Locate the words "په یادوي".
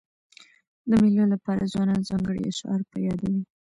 2.91-3.41